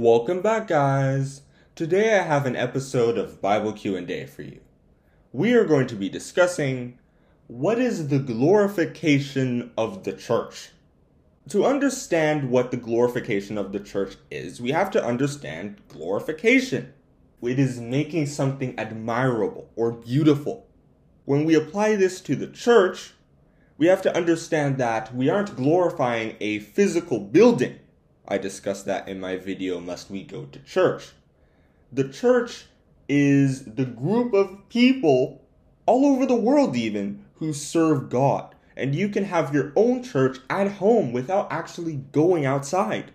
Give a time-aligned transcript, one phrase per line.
[0.00, 1.42] Welcome back guys.
[1.74, 4.60] Today I have an episode of Bible Q&A for you.
[5.32, 7.00] We are going to be discussing
[7.48, 10.70] what is the glorification of the church?
[11.48, 16.92] To understand what the glorification of the church is, we have to understand glorification.
[17.42, 20.68] It is making something admirable or beautiful.
[21.24, 23.14] When we apply this to the church,
[23.76, 27.80] we have to understand that we aren't glorifying a physical building.
[28.30, 31.12] I discussed that in my video, Must We Go to Church?
[31.90, 32.66] The church
[33.08, 35.40] is the group of people
[35.86, 38.54] all over the world, even who serve God.
[38.76, 43.12] And you can have your own church at home without actually going outside.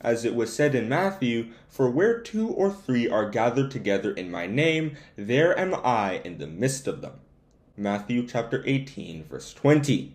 [0.00, 4.30] As it was said in Matthew, For where two or three are gathered together in
[4.30, 7.20] my name, there am I in the midst of them.
[7.76, 10.14] Matthew chapter 18, verse 20.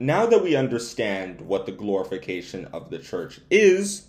[0.00, 4.08] Now that we understand what the glorification of the church is,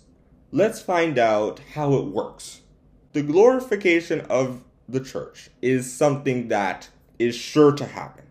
[0.50, 2.62] let's find out how it works.
[3.12, 6.88] The glorification of the church is something that
[7.20, 8.24] is sure to happen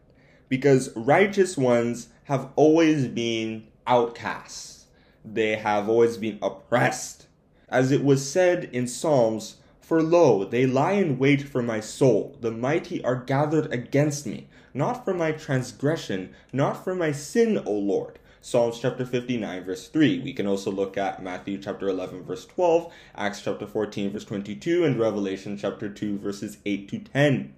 [0.50, 4.88] because righteous ones have always been outcasts.
[5.24, 7.28] They have always been oppressed.
[7.70, 12.36] As it was said in Psalms, For lo, they lie in wait for my soul.
[12.42, 17.72] The mighty are gathered against me, not for my transgression, not for my sin, O
[17.72, 18.18] Lord.
[18.42, 20.22] Psalms chapter 59, verse 3.
[20.22, 24.84] We can also look at Matthew chapter 11, verse 12, Acts chapter 14, verse 22,
[24.84, 27.54] and Revelation chapter 2, verses 8 to 10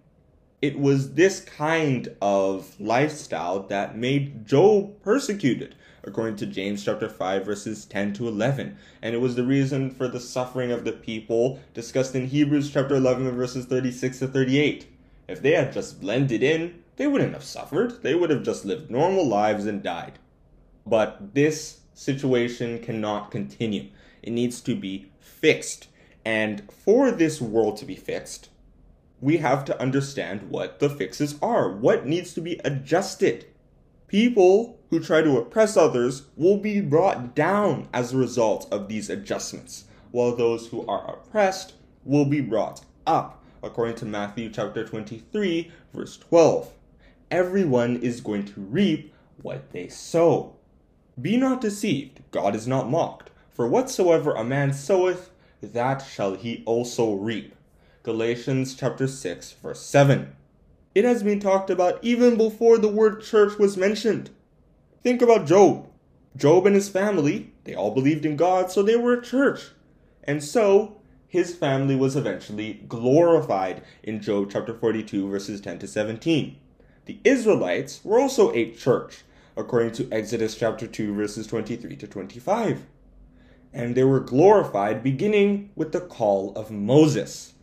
[0.59, 5.75] it was this kind of lifestyle that made Job persecuted,
[6.07, 8.77] according to James chapter 5 verses 10 to 11.
[9.01, 12.95] And it was the reason for the suffering of the people discussed in Hebrews chapter
[12.95, 14.87] 11 verses 36 to 38.
[15.27, 18.01] If they had just blended in, they wouldn't have suffered.
[18.01, 20.17] They would have just lived normal lives and died.
[20.85, 23.89] But this situation cannot continue.
[24.23, 25.89] It needs to be fixed.
[26.25, 28.49] And for this world to be fixed,
[29.19, 33.45] we have to understand what the fixes are, what needs to be adjusted.
[34.07, 39.09] People who try to oppress others will be brought down as a result of these
[39.09, 41.73] adjustments, while those who are oppressed
[42.05, 46.71] will be brought up, according to Matthew chapter 23, verse 12.
[47.29, 50.55] Everyone is going to reap what they sow.
[51.21, 55.31] Be not deceived, God is not mocked, for whatsoever a man soweth,
[55.61, 57.53] that shall he also reap.
[58.03, 60.33] Galatians chapter 6 verse 7.
[60.97, 64.31] It has been talked about even before the word church was mentioned.
[65.03, 65.87] Think about Job.
[66.35, 69.61] Job and his family, they all believed in God, so they were a church.
[70.23, 76.57] And so his family was eventually glorified in Job chapter 42 verses 10 to 17.
[77.05, 79.21] The Israelites were also a church,
[79.55, 82.87] according to Exodus chapter 2 verses 23 to 25.
[83.71, 87.53] And they were glorified beginning with the call of Moses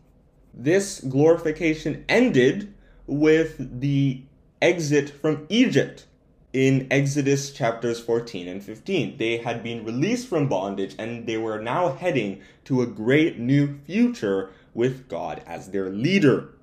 [0.56, 2.73] this glorification ended
[3.06, 4.22] with the
[4.60, 6.06] exit from Egypt
[6.52, 9.18] in Exodus chapters 14 and 15.
[9.18, 13.78] They had been released from bondage and they were now heading to a great new
[13.86, 16.54] future with God as their leader.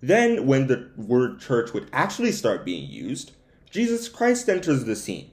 [0.00, 3.32] Then, when the word church would actually start being used,
[3.70, 5.30] Jesus Christ enters the scene.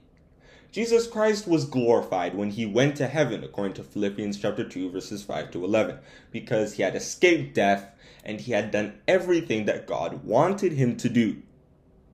[0.74, 5.22] Jesus Christ was glorified when he went to heaven, according to Philippians chapter 2, verses
[5.22, 6.00] 5 to 11,
[6.32, 7.92] because he had escaped death
[8.24, 11.40] and he had done everything that God wanted him to do.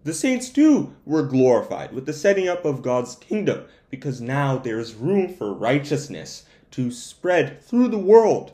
[0.05, 4.79] The saints too were glorified with the setting up of God's kingdom, because now there
[4.79, 8.53] is room for righteousness to spread through the world.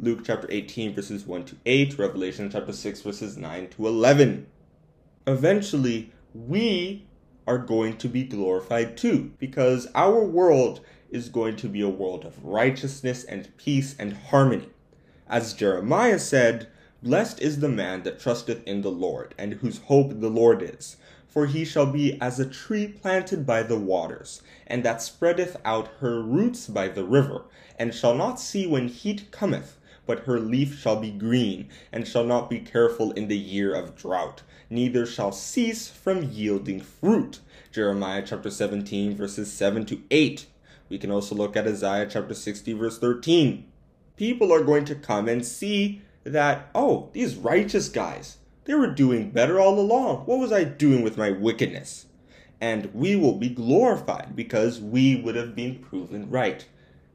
[0.00, 4.46] Luke chapter 18, verses 1 to 8, Revelation chapter 6, verses 9 to 11.
[5.26, 7.06] Eventually, we
[7.46, 10.80] are going to be glorified too, because our world
[11.10, 14.68] is going to be a world of righteousness and peace and harmony.
[15.28, 16.68] As Jeremiah said,
[17.02, 20.96] Blessed is the man that trusteth in the Lord, and whose hope the Lord is.
[21.28, 25.88] For he shall be as a tree planted by the waters, and that spreadeth out
[26.00, 27.42] her roots by the river,
[27.78, 29.76] and shall not see when heat cometh,
[30.06, 33.96] but her leaf shall be green, and shall not be careful in the year of
[33.96, 37.40] drought, neither shall cease from yielding fruit.
[37.72, 40.46] Jeremiah chapter 17, verses 7 to 8.
[40.88, 43.66] We can also look at Isaiah chapter 60, verse 13.
[44.16, 49.30] People are going to come and see that, oh, these righteous guys, they were doing
[49.30, 50.26] better all along.
[50.26, 52.06] What was I doing with my wickedness?
[52.60, 56.66] And we will be glorified because we would have been proven right.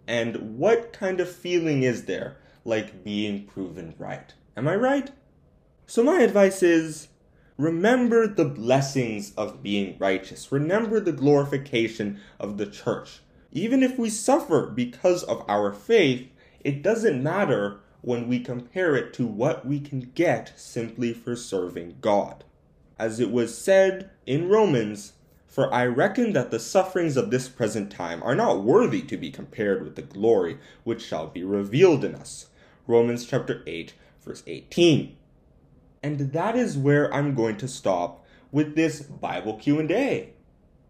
[0.08, 4.34] And what kind of feeling is there like being proven right.
[4.56, 5.12] Am I right?
[5.88, 7.10] So, my advice is
[7.58, 13.20] remember the blessings of being righteous, remember the glorification of the church.
[13.52, 16.30] Even if we suffer because of our faith,
[16.62, 21.98] it doesn't matter when we compare it to what we can get simply for serving
[22.02, 22.44] God.
[22.98, 25.14] As it was said in Romans,
[25.52, 29.30] for I reckon that the sufferings of this present time are not worthy to be
[29.30, 32.48] compared with the glory which shall be revealed in us.
[32.88, 33.94] Romans chapter 8,
[34.24, 35.18] verse 18.
[36.02, 40.32] And that is where I'm going to stop with this Bible Q&A.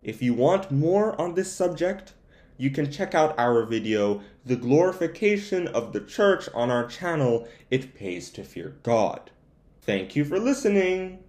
[0.04, 2.14] If you want more on this subject,
[2.56, 7.96] you can check out our video, The Glorification of the Church, on our channel, It
[7.96, 9.32] Pays to Fear God.
[9.82, 11.24] Thank you for listening.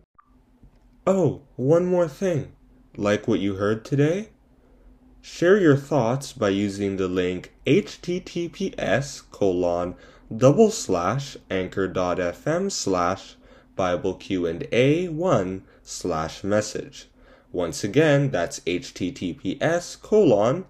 [1.06, 2.52] Oh, one more thing.
[2.96, 4.28] Like what you heard today?
[5.22, 9.94] Share your thoughts by using the link https colon
[10.36, 13.36] double slash anchor.fm slash
[13.76, 17.06] Bible Q&A 1 slash message.
[17.50, 20.66] Once again, that's https colon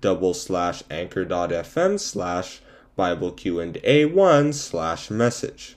[0.00, 2.60] double slash anchor.fm slash
[2.96, 5.76] Bible Q&A 1 slash message.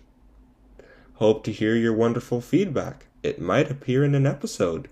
[1.15, 3.05] Hope to hear your wonderful feedback.
[3.21, 4.89] It might appear in an episode.